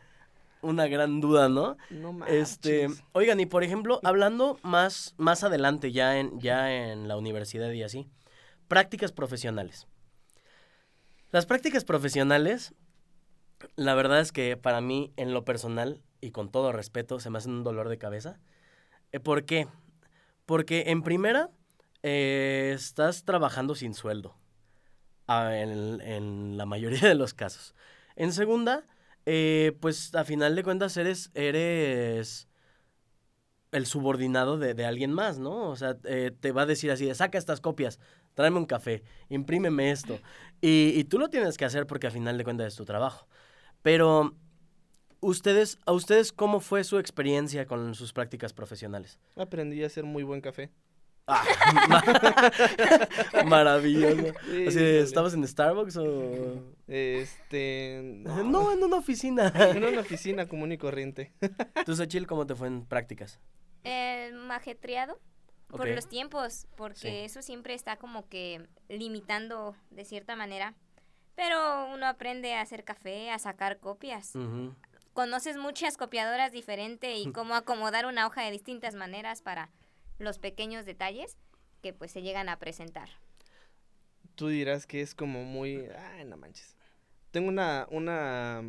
una 0.62 0.88
gran 0.88 1.22
duda, 1.22 1.48
¿no? 1.50 1.78
No 1.92 2.12
manches. 2.14 2.52
Este, 2.52 2.88
oigan, 3.14 3.40
y 3.40 3.46
por 3.46 3.64
ejemplo, 3.64 4.00
hablando 4.04 4.60
más, 4.64 5.14
más 5.18 5.44
adelante, 5.44 5.92
ya 5.92 6.18
en, 6.20 6.40
ya 6.40 6.74
en 6.74 7.08
la 7.08 7.16
universidad 7.16 7.72
y 7.72 7.84
así, 7.84 8.10
prácticas 8.68 9.12
profesionales. 9.12 9.88
Las 11.32 11.46
prácticas 11.46 11.86
profesionales, 11.86 12.74
la 13.76 13.94
verdad 13.96 14.20
es 14.20 14.32
que 14.32 14.58
para 14.58 14.82
mí, 14.82 15.14
en 15.16 15.34
lo 15.34 15.46
personal, 15.46 16.02
y 16.22 16.32
con 16.32 16.50
todo 16.50 16.72
respeto, 16.72 17.20
se 17.20 17.30
me 17.30 17.38
hacen 17.38 17.52
un 17.54 17.64
dolor 17.64 17.88
de 17.88 17.98
cabeza. 18.00 18.40
Eh, 19.12 19.20
¿Por 19.20 19.46
qué? 19.46 19.68
Porque 20.46 20.86
en 20.88 21.04
primera, 21.04 21.50
eh, 22.04 22.74
estás 22.76 23.26
trabajando 23.26 23.76
sin 23.76 23.94
sueldo, 23.94 24.36
ah, 25.28 25.56
en, 25.56 26.02
en 26.02 26.58
la 26.58 26.66
mayoría 26.66 27.08
de 27.08 27.16
los 27.16 27.34
casos. 27.34 27.76
En 28.16 28.34
segunda, 28.34 28.86
eh, 29.26 29.78
pues 29.80 30.16
a 30.16 30.24
final 30.24 30.56
de 30.56 30.64
cuentas 30.64 30.98
eres, 30.98 31.32
eres 31.34 32.48
el 33.72 33.86
subordinado 33.86 34.58
de, 34.58 34.74
de 34.74 34.86
alguien 34.86 35.12
más, 35.12 35.40
¿no? 35.40 35.70
O 35.70 35.76
sea, 35.76 35.98
eh, 36.06 36.32
te 36.40 36.52
va 36.52 36.64
a 36.64 36.66
decir 36.66 36.90
así, 36.92 37.14
saca 37.14 37.38
estas 37.38 37.62
copias, 37.62 38.00
tráeme 38.34 38.58
un 38.58 38.66
café, 38.66 39.04
imprímeme 39.30 39.92
esto. 39.92 40.20
Y, 40.62 40.94
y 40.96 41.04
tú 41.04 41.20
lo 41.20 41.30
tienes 41.30 41.58
que 41.58 41.66
hacer 41.66 41.86
porque 41.86 42.08
a 42.08 42.12
final 42.12 42.38
de 42.38 42.44
cuentas 42.44 42.68
es 42.68 42.76
tu 42.76 42.86
trabajo. 42.86 43.28
Pero, 43.82 44.36
ustedes, 45.20 45.80
¿a 45.86 45.92
ustedes 45.92 46.32
cómo 46.32 46.60
fue 46.60 46.84
su 46.84 46.98
experiencia 46.98 47.66
con 47.66 47.94
sus 47.94 48.14
prácticas 48.14 48.54
profesionales? 48.54 49.20
Aprendí 49.36 49.84
a 49.84 49.88
hacer 49.88 50.06
muy 50.06 50.24
buen 50.24 50.42
café. 50.42 50.72
Ah, 51.28 51.44
ma- 51.90 53.44
maravilloso. 53.46 54.34
Sí, 54.50 54.68
Así. 54.68 54.80
¿Estabas 54.84 55.34
en 55.34 55.46
Starbucks 55.48 55.98
o...? 55.98 56.64
Este. 56.88 58.00
No, 58.24 58.72
en 58.72 58.84
una 58.84 58.96
oficina. 58.98 59.52
En 59.76 59.84
una 59.84 60.00
oficina 60.02 60.48
común 60.48 60.72
y 60.72 60.78
corriente. 60.78 61.34
¿Tú, 61.86 61.96
Xochitl, 61.96 62.26
cómo 62.26 62.48
te 62.48 62.56
fue 62.56 62.68
en 62.68 62.86
prácticas? 62.86 63.40
Eh, 63.84 64.32
majetreado 64.34 65.20
por 65.68 65.88
los 65.90 66.08
tiempos, 66.08 66.66
porque 66.78 66.98
Sí. 67.00 67.08
eso 67.10 67.42
siempre 67.42 67.74
está 67.74 67.98
como 67.98 68.28
que 68.30 68.66
limitando 68.88 69.76
de 69.92 70.06
cierta 70.06 70.36
manera. 70.38 70.76
Pero 71.36 71.88
uno 71.94 72.08
aprende 72.08 72.54
a 72.56 72.62
hacer 72.62 72.84
café, 72.86 73.30
a 73.32 73.38
sacar 73.38 73.78
copias. 73.80 74.32
Conoces 75.14 75.58
muchas 75.58 75.98
copiadoras 75.98 76.52
diferentes 76.52 77.18
y 77.20 77.32
cómo 77.32 77.54
acomodar 77.56 78.06
una 78.06 78.26
hoja 78.28 78.44
de 78.44 78.52
distintas 78.52 78.96
maneras 78.96 79.42
para 79.42 79.70
los 80.18 80.40
pequeños 80.40 80.86
detalles 80.86 81.38
que 81.82 81.94
pues 81.94 82.12
se 82.12 82.22
llegan 82.22 82.50
a 82.50 82.58
presentar. 82.60 83.10
Tú 84.36 84.48
dirás 84.48 84.86
que 84.86 85.02
es 85.02 85.16
como 85.16 85.44
muy. 85.44 85.88
Ay, 86.16 86.26
no 86.26 86.38
manches. 86.38 86.76
Tengo 87.32 87.50
una. 87.50 87.88
una 87.92 88.64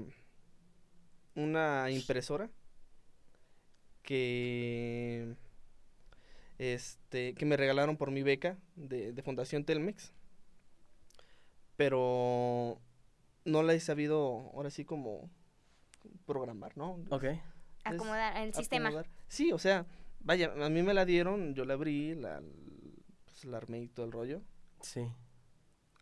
una 1.35 1.89
impresora 1.91 2.51
que 4.03 5.37
este 6.59 7.35
que 7.35 7.45
me 7.47 7.57
regalaron 7.57 7.97
por 7.97 8.11
mi 8.11 8.25
beca 8.25 8.57
de, 8.75 9.13
de 9.13 9.23
Fundación 9.23 9.65
Telmex 9.65 10.13
pero 11.77 12.81
no 13.45 13.63
la 13.63 13.75
he 13.75 13.79
sabido 13.81 14.51
ahora 14.55 14.71
sí 14.71 14.85
como 14.85 15.31
programar 16.27 16.77
no 16.77 16.99
Ok. 17.11 17.25
Es 17.25 17.39
Acomodar 17.85 18.37
el 18.39 18.53
sistema. 18.53 18.89
acomodar. 18.89 19.09
sí 19.29 19.53
o 19.53 19.59
sea 19.59 19.87
vaya 20.21 20.53
a 20.61 20.69
mí 20.69 20.83
me 20.83 20.95
la 20.95 21.05
dieron 21.05 21.55
yo 21.55 21.65
la 21.65 21.75
abrí 21.75 22.15
la 22.15 22.41
pues, 23.25 23.45
la 23.45 23.57
armé 23.59 23.81
y 23.83 23.89
todo 23.89 24.07
el 24.07 24.13
rollo 24.13 24.43
Sí. 24.81 25.01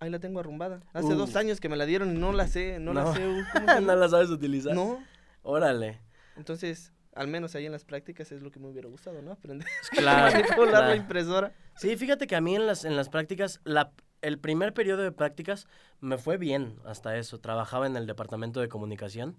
ahí 0.01 0.11
la 0.11 0.19
tengo 0.19 0.41
arrumbada 0.41 0.83
hace 0.93 1.09
Uh. 1.15 1.17
dos 1.17 1.37
años 1.37 1.61
que 1.61 1.69
me 1.69 1.77
la 1.77 1.87
dieron 1.87 2.15
y 2.15 2.19
no 2.19 2.33
la 2.33 2.47
sé 2.49 2.79
no, 2.79 2.93
la 2.93 3.13
sé 3.15 3.21
¿cómo? 3.53 3.81
¿No 3.81 3.97
la 3.97 4.09
sabes 4.09 4.31
utilizar? 4.31 4.75
no 4.75 4.99
Órale. 5.43 6.01
Entonces, 6.37 6.93
al 7.15 7.29
menos 7.29 7.55
ahí 7.55 7.67
en 7.67 7.73
las 7.73 7.85
prácticas 7.85 8.33
es 8.33 8.43
lo 8.43 8.51
que 8.51 8.59
me 8.59 8.67
hubiera 8.69 8.89
gustado, 8.89 9.23
¿no? 9.23 9.31
Aprender 9.31 9.69
Claro, 9.93 10.27
a 10.37 10.41
manipular 10.41 10.89
la 10.89 10.97
impresora. 10.97 11.55
Sí, 11.77 11.97
fíjate 11.97 12.27
que 12.27 12.35
a 12.35 12.41
mí 12.41 12.57
en 12.57 12.67
las, 12.67 12.85
en 12.85 12.97
las 12.97 13.09
prácticas, 13.09 13.61
la, 13.63 13.93
el 14.23 14.41
primer 14.41 14.75
periodo 14.75 15.03
de 15.05 15.13
prácticas 15.13 15.69
me 16.01 16.19
fue 16.19 16.37
bien 16.37 16.81
hasta 16.85 17.17
eso. 17.17 17.39
Trabajaba 17.39 17.87
en 17.87 17.97
el 17.97 18.09
departamento 18.09 18.61
de 18.61 18.69
comunicación 18.69 19.37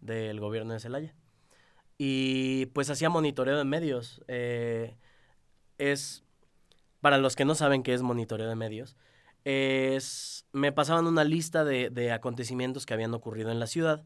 del 0.00 0.38
gobierno 0.38 0.74
de 0.74 0.78
Celaya. 0.80 1.12
Y 1.98 2.66
pues 2.66 2.88
hacía 2.90 3.10
monitoreo 3.10 3.58
de 3.58 3.64
medios. 3.64 4.22
Eh, 4.28 4.96
es, 5.78 6.24
para 7.00 7.18
los 7.18 7.36
que 7.36 7.44
no 7.44 7.54
saben 7.54 7.82
qué 7.82 7.92
es 7.92 8.02
monitoreo 8.02 8.48
de 8.48 8.54
medios, 8.54 8.96
es, 9.44 10.46
me 10.52 10.72
pasaban 10.72 11.06
una 11.06 11.24
lista 11.24 11.64
de, 11.64 11.90
de 11.90 12.12
acontecimientos 12.12 12.86
que 12.86 12.94
habían 12.94 13.14
ocurrido 13.14 13.50
en 13.50 13.60
la 13.60 13.66
ciudad 13.66 14.04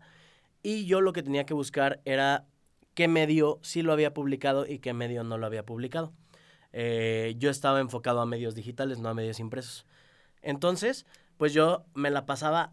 y 0.62 0.86
yo 0.86 1.00
lo 1.00 1.12
que 1.12 1.22
tenía 1.22 1.44
que 1.44 1.54
buscar 1.54 2.00
era 2.04 2.46
qué 2.94 3.08
medio 3.08 3.58
sí 3.62 3.82
lo 3.82 3.92
había 3.92 4.14
publicado 4.14 4.66
y 4.66 4.78
qué 4.78 4.92
medio 4.92 5.24
no 5.24 5.38
lo 5.38 5.46
había 5.46 5.64
publicado. 5.64 6.12
Eh, 6.72 7.34
yo 7.38 7.50
estaba 7.50 7.80
enfocado 7.80 8.20
a 8.20 8.26
medios 8.26 8.54
digitales, 8.54 8.98
no 8.98 9.08
a 9.08 9.14
medios 9.14 9.40
impresos. 9.40 9.86
Entonces, 10.40 11.06
pues 11.36 11.52
yo 11.52 11.84
me 11.94 12.10
la 12.10 12.26
pasaba 12.26 12.72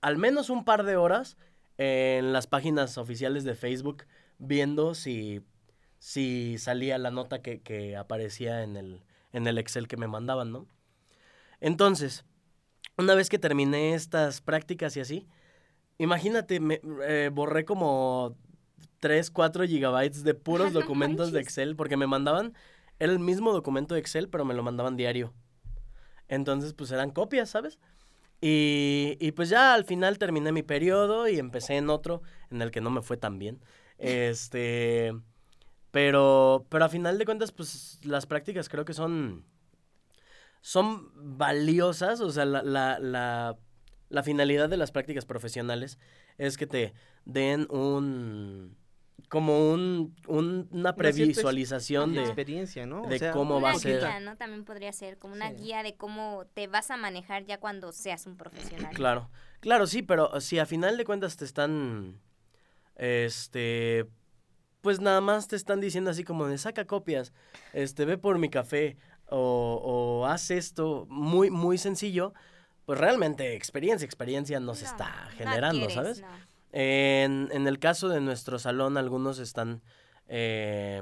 al 0.00 0.18
menos 0.18 0.50
un 0.50 0.64
par 0.64 0.84
de 0.84 0.96
horas 0.96 1.36
en 1.78 2.32
las 2.32 2.46
páginas 2.46 2.98
oficiales 2.98 3.44
de 3.44 3.54
Facebook 3.54 4.04
viendo 4.38 4.94
si, 4.94 5.42
si 5.98 6.58
salía 6.58 6.98
la 6.98 7.10
nota 7.10 7.42
que, 7.42 7.60
que 7.60 7.96
aparecía 7.96 8.62
en 8.62 8.76
el, 8.76 9.02
en 9.32 9.46
el 9.46 9.58
Excel 9.58 9.88
que 9.88 9.96
me 9.96 10.08
mandaban, 10.08 10.52
¿no? 10.52 10.66
Entonces, 11.60 12.24
una 12.96 13.14
vez 13.14 13.28
que 13.28 13.38
terminé 13.38 13.94
estas 13.94 14.40
prácticas 14.40 14.96
y 14.96 15.00
así, 15.00 15.26
imagínate, 15.98 16.60
me 16.60 16.80
eh, 17.06 17.30
borré 17.32 17.64
como 17.64 18.36
3, 19.00 19.30
4 19.30 19.66
gigabytes 19.66 20.24
de 20.24 20.34
puros 20.34 20.72
documentos 20.72 21.32
de. 21.32 21.40
Excel, 21.40 21.76
porque 21.76 21.96
me 21.96 22.06
mandaban, 22.06 22.54
era 22.98 23.12
el 23.12 23.18
mismo 23.18 23.52
documento 23.52 23.94
de 23.94 24.00
Excel, 24.00 24.28
pero 24.28 24.44
me 24.44 24.54
lo 24.54 24.62
mandaban 24.62 24.96
diario. 24.96 25.32
Entonces, 26.28 26.72
pues 26.72 26.90
eran 26.90 27.10
copias, 27.10 27.50
¿sabes? 27.50 27.78
Y, 28.40 29.16
y 29.18 29.32
pues 29.32 29.48
ya 29.48 29.74
al 29.74 29.84
final 29.84 30.18
terminé 30.18 30.52
mi 30.52 30.62
periodo 30.62 31.28
y 31.28 31.38
empecé 31.38 31.76
en 31.76 31.88
otro 31.90 32.22
en 32.50 32.60
el 32.62 32.70
que 32.70 32.80
no 32.80 32.90
me 32.90 33.02
fue 33.02 33.16
tan 33.16 33.38
bien. 33.38 33.60
Este, 33.98 35.14
pero, 35.90 36.66
pero 36.68 36.84
a 36.84 36.90
final 36.90 37.16
de 37.16 37.24
cuentas, 37.24 37.50
pues 37.50 37.98
las 38.04 38.26
prácticas 38.26 38.68
creo 38.68 38.84
que 38.84 38.92
son, 38.92 39.46
son 40.60 41.10
valiosas, 41.38 42.20
o 42.20 42.30
sea, 42.30 42.44
la, 42.44 42.62
la, 42.62 42.98
la, 42.98 43.56
la 44.10 44.22
finalidad 44.22 44.68
de 44.68 44.76
las 44.76 44.92
prácticas 44.92 45.24
profesionales 45.24 45.98
es 46.36 46.58
que 46.58 46.66
te 46.66 46.92
den 47.24 47.66
un, 47.70 48.76
como 49.28 49.72
un, 49.72 50.14
un- 50.28 50.68
una 50.70 50.94
previsualización 50.94 52.14
de, 52.14 52.22
experiencia, 52.24 52.86
¿no? 52.86 53.02
O 53.02 53.08
de 53.08 53.18
sea, 53.18 53.32
cómo 53.32 53.60
va 53.60 53.72
a 53.72 53.74
ser. 53.78 54.00
guía, 54.00 54.20
¿no? 54.20 54.36
También 54.36 54.64
podría 54.64 54.92
ser 54.92 55.18
como 55.18 55.34
una 55.34 55.50
Sí. 55.50 55.56
guía 55.56 55.82
de 55.82 55.96
cómo 55.96 56.44
te 56.54 56.66
vas 56.68 56.90
a 56.90 56.96
manejar 56.96 57.44
ya 57.44 57.58
cuando 57.58 57.92
seas 57.92 58.26
un 58.26 58.36
profesional. 58.36 58.94
Claro, 58.94 59.30
claro, 59.60 59.86
sí, 59.86 60.02
pero 60.02 60.40
si 60.40 60.58
a 60.58 60.66
final 60.66 60.96
de 60.96 61.04
cuentas 61.04 61.36
te 61.36 61.44
están, 61.44 62.20
este, 62.94 64.06
pues 64.80 65.00
nada 65.00 65.20
más 65.20 65.48
te 65.48 65.56
están 65.56 65.80
diciendo 65.80 66.10
así 66.10 66.22
como 66.24 66.46
de 66.46 66.58
saca 66.58 66.84
copias, 66.86 67.32
este, 67.72 68.04
ve 68.04 68.18
por 68.18 68.38
mi 68.38 68.48
café 68.48 68.96
o, 69.28 69.80
o 70.22 70.26
haz 70.26 70.50
esto 70.50 71.06
muy, 71.08 71.50
muy 71.50 71.78
sencillo, 71.78 72.32
pues 72.84 72.98
realmente 73.00 73.54
experiencia, 73.56 74.04
experiencia 74.06 74.60
no 74.60 74.74
se 74.74 74.84
No, 74.84 74.90
está 74.90 75.24
no 75.24 75.30
generando, 75.36 75.90
¿sabes? 75.90 76.20
no. 76.20 76.28
En, 76.78 77.48
en 77.52 77.66
el 77.66 77.78
caso 77.78 78.10
de 78.10 78.20
nuestro 78.20 78.58
salón, 78.58 78.98
algunos 78.98 79.38
están 79.38 79.80
eh, 80.28 81.00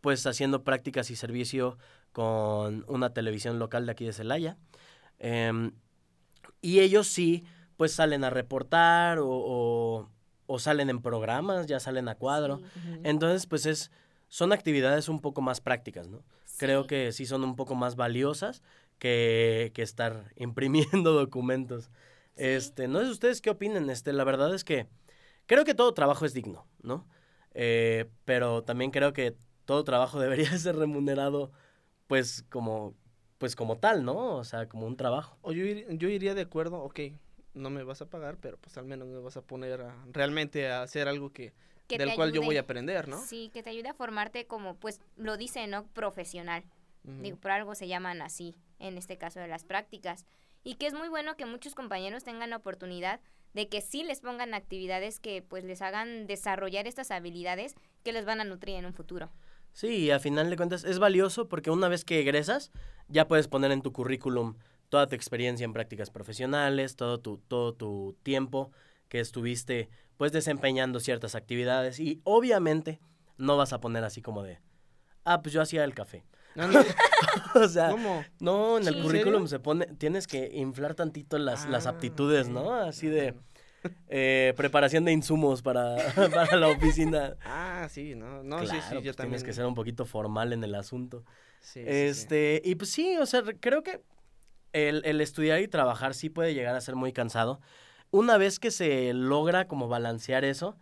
pues 0.00 0.26
haciendo 0.26 0.64
prácticas 0.64 1.08
y 1.12 1.14
servicio 1.16 1.78
con 2.10 2.84
una 2.88 3.12
televisión 3.14 3.60
local 3.60 3.86
de 3.86 3.92
aquí 3.92 4.04
de 4.04 4.12
Celaya. 4.12 4.56
Em, 5.20 5.70
y 6.60 6.80
ellos 6.80 7.06
sí, 7.06 7.44
pues 7.76 7.92
salen 7.92 8.24
a 8.24 8.30
reportar 8.30 9.20
o, 9.20 9.28
o- 9.28 10.08
o 10.48 10.58
salen 10.58 10.90
en 10.90 11.00
programas, 11.00 11.66
ya 11.68 11.78
salen 11.78 12.08
a 12.08 12.16
cuadro. 12.16 12.58
Sí. 12.58 12.64
Entonces, 13.04 13.46
pues 13.46 13.66
es, 13.66 13.92
son 14.28 14.52
actividades 14.52 15.08
un 15.08 15.20
poco 15.20 15.42
más 15.42 15.60
prácticas, 15.60 16.08
¿no? 16.08 16.24
Creo 16.58 16.88
que 16.88 17.12
sí 17.12 17.24
son 17.24 17.44
un 17.44 17.54
poco 17.54 17.76
más 17.76 17.94
valiosas 17.94 18.64
que, 18.98 19.70
que 19.74 19.82
estar 19.82 20.32
imprimiendo 20.36 21.12
documentos. 21.12 21.90
Sí. 22.36 22.42
Este, 22.44 22.88
no 22.88 23.00
sé 23.00 23.10
ustedes 23.10 23.40
qué 23.40 23.50
opinen, 23.50 23.90
este, 23.90 24.12
la 24.12 24.24
verdad 24.24 24.54
es 24.54 24.64
que 24.64 24.86
creo 25.46 25.64
que 25.64 25.74
todo 25.74 25.92
trabajo 25.94 26.24
es 26.24 26.32
digno, 26.34 26.66
¿no? 26.82 27.06
Eh, 27.54 28.08
pero 28.24 28.62
también 28.64 28.90
creo 28.90 29.12
que 29.12 29.36
todo 29.64 29.84
trabajo 29.84 30.18
debería 30.20 30.56
ser 30.58 30.76
remunerado, 30.76 31.52
pues, 32.06 32.44
como, 32.50 32.94
pues, 33.38 33.56
como 33.56 33.78
tal, 33.78 34.04
¿no? 34.04 34.36
O 34.36 34.44
sea, 34.44 34.68
como 34.68 34.86
un 34.86 34.96
trabajo. 34.96 35.36
O 35.42 35.52
yo, 35.52 35.64
ir- 35.64 35.86
yo 35.98 36.08
iría 36.08 36.34
de 36.34 36.42
acuerdo, 36.42 36.82
ok, 36.82 37.00
no 37.54 37.68
me 37.70 37.82
vas 37.84 38.00
a 38.00 38.06
pagar, 38.06 38.38
pero 38.38 38.56
pues 38.56 38.78
al 38.78 38.86
menos 38.86 39.06
me 39.08 39.18
vas 39.18 39.36
a 39.36 39.42
poner 39.42 39.82
a, 39.82 39.94
realmente 40.10 40.70
a 40.70 40.82
hacer 40.82 41.06
algo 41.06 41.32
que, 41.34 41.52
Que 41.86 41.98
del 41.98 42.14
cual 42.14 42.32
yo 42.32 42.40
voy 42.42 42.56
a 42.56 42.60
aprender, 42.60 43.08
¿no? 43.08 43.18
Sí, 43.18 43.50
que 43.52 43.62
te 43.62 43.68
ayude 43.68 43.88
a 43.90 43.94
formarte 43.94 44.46
como, 44.46 44.76
pues, 44.76 45.00
lo 45.16 45.36
dice, 45.36 45.66
¿no? 45.66 45.86
Profesional. 45.88 46.64
Digo, 47.04 47.36
por 47.36 47.50
algo 47.50 47.74
se 47.74 47.88
llaman 47.88 48.22
así, 48.22 48.56
en 48.78 48.96
este 48.96 49.18
caso 49.18 49.40
de 49.40 49.48
las 49.48 49.64
prácticas. 49.64 50.24
Y 50.64 50.74
que 50.74 50.86
es 50.86 50.94
muy 50.94 51.08
bueno 51.08 51.36
que 51.36 51.46
muchos 51.46 51.74
compañeros 51.74 52.24
tengan 52.24 52.50
la 52.50 52.56
oportunidad 52.56 53.20
de 53.54 53.68
que 53.68 53.80
sí 53.80 54.02
les 54.02 54.20
pongan 54.20 54.54
actividades 54.54 55.20
que 55.20 55.42
pues 55.42 55.64
les 55.64 55.82
hagan 55.82 56.26
desarrollar 56.26 56.86
estas 56.86 57.10
habilidades 57.10 57.74
que 58.02 58.12
les 58.12 58.24
van 58.24 58.40
a 58.40 58.44
nutrir 58.44 58.76
en 58.76 58.86
un 58.86 58.94
futuro. 58.94 59.30
Sí, 59.72 60.10
a 60.10 60.18
final 60.18 60.50
de 60.50 60.56
cuentas 60.56 60.84
es 60.84 60.98
valioso 60.98 61.48
porque 61.48 61.70
una 61.70 61.88
vez 61.88 62.04
que 62.04 62.20
egresas, 62.20 62.70
ya 63.08 63.26
puedes 63.26 63.48
poner 63.48 63.72
en 63.72 63.82
tu 63.82 63.92
currículum 63.92 64.56
toda 64.88 65.08
tu 65.08 65.16
experiencia 65.16 65.64
en 65.64 65.72
prácticas 65.72 66.10
profesionales, 66.10 66.96
todo 66.96 67.18
tu, 67.18 67.38
todo 67.38 67.74
tu 67.74 68.16
tiempo 68.22 68.70
que 69.08 69.20
estuviste 69.20 69.88
pues 70.16 70.32
desempeñando 70.32 71.00
ciertas 71.00 71.34
actividades 71.34 71.98
y 71.98 72.20
obviamente 72.24 73.00
no 73.38 73.56
vas 73.56 73.72
a 73.72 73.80
poner 73.80 74.04
así 74.04 74.22
como 74.22 74.42
de, 74.42 74.60
ah, 75.24 75.42
pues 75.42 75.52
yo 75.52 75.62
hacía 75.62 75.84
el 75.84 75.94
café. 75.94 76.24
No, 76.54 76.68
no, 76.68 76.80
o 77.54 77.68
sea, 77.68 77.90
¿Cómo? 77.90 78.24
no, 78.40 78.78
en 78.78 78.86
el 78.86 78.94
Sí. 78.94 78.98
¿En 79.00 79.04
currículum 79.06 79.34
serio? 79.42 79.46
se 79.48 79.58
pone, 79.60 79.86
tienes 79.98 80.26
que 80.26 80.50
inflar 80.54 80.94
tantito 80.94 81.38
las, 81.38 81.66
las 81.66 81.86
Ah, 81.86 81.90
aptitudes, 81.90 82.46
ok. 82.48 82.52
¿no? 82.52 82.74
Así 82.74 83.06
de 83.08 83.34
eh, 84.08 84.52
preparación 84.56 85.04
de 85.04 85.12
insumos 85.12 85.62
para, 85.62 85.96
para 86.34 86.56
la 86.56 86.68
oficina. 86.68 87.36
Ah, 87.44 87.88
sí, 87.90 88.14
no, 88.14 88.42
no, 88.42 88.58
claro, 88.58 88.66
sí, 88.70 88.80
sí, 88.88 88.94
yo 88.96 89.02
pues 89.02 89.16
también. 89.16 89.30
tienes 89.40 89.44
que 89.44 89.52
ser 89.52 89.64
un 89.66 89.74
poquito 89.74 90.04
formal 90.04 90.52
en 90.52 90.62
el 90.64 90.74
asunto. 90.74 91.24
sí, 91.60 91.80
sí, 91.80 91.84
sí. 91.84 91.88
Este, 91.90 92.62
y 92.64 92.74
pues 92.74 92.90
sí, 92.90 93.16
o 93.16 93.26
sea, 93.26 93.40
re- 93.40 93.58
creo 93.58 93.82
que 93.82 94.02
el, 94.72 95.02
el 95.04 95.20
estudiar 95.20 95.60
y 95.60 95.68
trabajar 95.68 96.14
sí 96.14 96.28
puede 96.30 96.54
llegar 96.54 96.74
a 96.76 96.80
ser 96.80 96.94
muy 96.96 97.12
cansado. 97.12 97.60
Una 98.10 98.36
vez 98.36 98.58
que 98.58 98.70
se 98.70 99.12
logra 99.14 99.66
como 99.68 99.88
balancear 99.88 100.44
eso, 100.44 100.76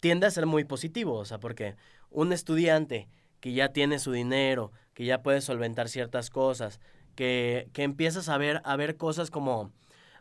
tiende 0.00 0.26
a 0.26 0.30
ser 0.30 0.46
muy 0.46 0.64
positivo, 0.64 1.14
o 1.14 1.24
sea, 1.24 1.38
porque 1.38 1.76
un 2.10 2.32
estudiante 2.32 3.08
que 3.40 3.52
ya 3.52 3.72
tiene 3.72 3.98
su 3.98 4.12
dinero, 4.12 4.72
que 4.94 5.04
ya 5.04 5.22
puede 5.22 5.40
solventar 5.40 5.88
ciertas 5.88 6.30
cosas, 6.30 6.80
que, 7.14 7.68
que 7.72 7.82
empiezas 7.82 8.28
a 8.28 8.38
ver, 8.38 8.62
a 8.64 8.76
ver 8.76 8.96
cosas 8.96 9.30
como, 9.30 9.72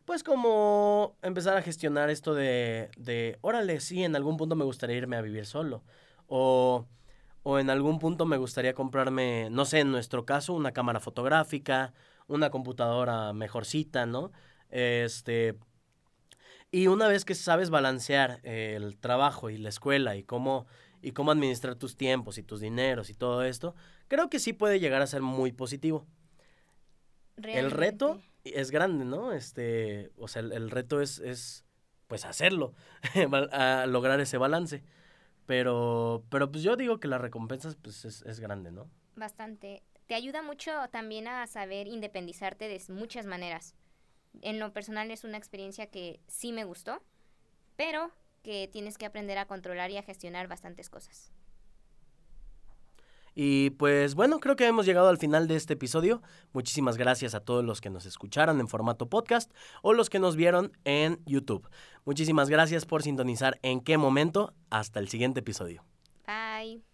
pues 0.06 0.24
como 0.24 1.18
empezar 1.22 1.58
a 1.58 1.62
gestionar 1.62 2.10
esto 2.10 2.34
de, 2.34 2.90
de, 2.98 3.38
órale, 3.42 3.80
sí, 3.80 4.04
en 4.04 4.16
algún 4.16 4.38
punto 4.38 4.56
me 4.56 4.66
gustaría 4.66 4.98
irme 4.98 5.18
a 5.18 5.22
vivir 5.22 5.46
solo, 5.46 5.84
o 6.28 6.88
o 7.44 7.60
en 7.60 7.70
algún 7.70 8.00
punto 8.00 8.26
me 8.26 8.38
gustaría 8.38 8.74
comprarme, 8.74 9.50
no 9.50 9.66
sé, 9.66 9.80
en 9.80 9.92
nuestro 9.92 10.26
caso, 10.26 10.54
una 10.54 10.72
cámara 10.72 11.00
fotográfica, 11.00 11.94
una 12.28 12.50
computadora 12.50 13.34
mejorcita, 13.34 14.06
¿no? 14.06 14.32
Este. 14.70 15.56
Y 16.72 16.88
una 16.88 17.08
vez 17.08 17.26
que 17.26 17.34
sabes 17.34 17.72
balancear 17.72 18.40
el 18.44 18.98
trabajo 18.98 19.50
y 19.50 19.58
la 19.58 19.70
escuela 19.70 20.16
y 20.16 20.24
cómo, 20.24 20.68
y 21.02 21.12
cómo 21.12 21.32
administrar 21.32 21.76
tus 21.76 21.96
tiempos 21.96 22.38
y 22.38 22.44
tus 22.44 22.62
dineros 22.62 23.10
y 23.10 23.14
todo 23.14 23.44
esto, 23.44 23.76
creo 24.08 24.30
que 24.30 24.40
sí 24.40 24.54
puede 24.54 24.80
llegar 24.80 25.02
a 25.02 25.08
ser 25.08 25.22
muy 25.22 25.52
positivo. 25.52 26.06
El 27.38 27.72
reto 27.72 28.22
es 28.44 28.72
grande, 28.72 29.06
¿no? 29.06 29.32
Este, 29.32 30.12
o 30.18 30.28
sea, 30.28 30.42
el, 30.42 30.52
el 30.52 30.72
reto 30.72 31.02
es, 31.02 31.20
es, 31.20 31.66
pues 32.08 32.26
hacerlo, 32.26 32.74
a 33.52 33.86
lograr 33.88 34.20
ese 34.20 34.38
balance. 34.38 34.84
Pero, 35.46 36.24
pero 36.30 36.52
pues 36.52 36.64
yo 36.64 36.76
digo 36.76 37.00
que 37.00 37.08
las 37.08 37.22
recompensas 37.22 37.76
pues 37.76 38.06
es, 38.06 38.22
es 38.24 38.40
grande, 38.40 38.72
¿no? 38.72 38.90
Bastante. 39.16 39.82
Te 40.06 40.16
ayuda 40.16 40.42
mucho 40.42 40.72
también 40.92 41.28
a 41.28 41.48
saber 41.48 41.88
independizarte 41.88 42.68
de 42.68 42.82
muchas 42.90 43.26
maneras. 43.26 43.76
En 44.42 44.60
lo 44.60 44.72
personal 44.74 45.10
es 45.12 45.24
una 45.24 45.38
experiencia 45.38 45.88
que 45.88 46.20
sí 46.28 46.52
me 46.52 46.66
gustó, 46.66 47.02
pero 47.76 48.12
que 48.44 48.68
tienes 48.72 48.98
que 48.98 49.06
aprender 49.06 49.38
a 49.38 49.46
controlar 49.46 49.92
y 49.92 49.98
a 49.98 50.04
gestionar 50.04 50.48
bastantes 50.48 50.90
cosas. 50.90 51.32
Y 53.36 53.70
pues 53.72 54.16
bueno, 54.16 54.40
creo 54.40 54.56
que 54.56 54.68
hemos 54.68 54.86
llegado 54.86 55.08
al 55.08 55.18
final 55.18 55.48
de 55.48 55.56
este 55.56 55.74
episodio. 55.74 56.22
Muchísimas 56.52 56.98
gracias 56.98 57.36
a 57.36 57.40
todos 57.40 57.64
los 57.64 57.80
que 57.80 57.90
nos 57.90 58.06
escucharon 58.06 58.60
en 58.60 58.68
formato 58.68 59.08
podcast 59.08 59.52
o 59.82 59.94
los 59.94 60.10
que 60.10 60.20
nos 60.20 60.36
vieron 60.36 60.74
en 60.84 61.22
YouTube. 61.26 61.70
Muchísimas 62.04 62.50
gracias 62.50 62.86
por 62.86 63.02
sintonizar 63.02 63.58
en 63.62 63.82
qué 63.82 63.98
momento. 63.98 64.54
Hasta 64.70 65.00
el 65.00 65.08
siguiente 65.08 65.40
episodio. 65.40 65.86
Bye. 66.28 66.89